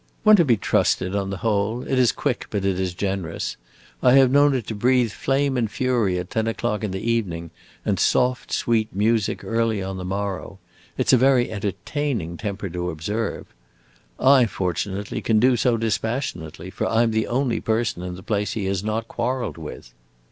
[0.23, 1.83] "One to be trusted, on the whole.
[1.83, 3.55] It is quick, but it is generous.
[4.01, 7.51] I have known it to breathe flame and fury at ten o'clock in the evening,
[7.85, 10.57] and soft, sweet music early on the morrow.
[10.97, 13.45] It 's a very entertaining temper to observe.
[14.19, 18.53] I, fortunately, can do so dispassionately, for I 'm the only person in the place
[18.53, 19.93] he has not quarreled with."